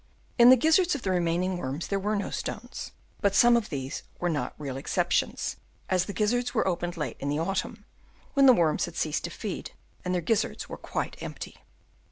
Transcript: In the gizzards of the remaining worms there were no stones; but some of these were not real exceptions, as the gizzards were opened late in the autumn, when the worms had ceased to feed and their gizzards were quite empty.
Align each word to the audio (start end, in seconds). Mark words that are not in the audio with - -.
In 0.39 0.49
the 0.49 0.55
gizzards 0.55 0.95
of 0.95 1.03
the 1.03 1.11
remaining 1.11 1.57
worms 1.59 1.89
there 1.89 1.99
were 1.99 2.15
no 2.15 2.31
stones; 2.31 2.91
but 3.19 3.35
some 3.35 3.55
of 3.55 3.69
these 3.69 4.01
were 4.19 4.29
not 4.29 4.55
real 4.57 4.75
exceptions, 4.75 5.57
as 5.91 6.05
the 6.05 6.11
gizzards 6.13 6.55
were 6.55 6.67
opened 6.67 6.97
late 6.97 7.17
in 7.19 7.29
the 7.29 7.37
autumn, 7.37 7.85
when 8.33 8.47
the 8.47 8.53
worms 8.53 8.85
had 8.85 8.95
ceased 8.95 9.25
to 9.25 9.29
feed 9.29 9.73
and 10.03 10.11
their 10.15 10.21
gizzards 10.23 10.67
were 10.67 10.75
quite 10.77 11.21
empty. 11.21 11.57